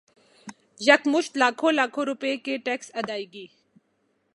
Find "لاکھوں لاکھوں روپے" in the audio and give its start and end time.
1.37-2.35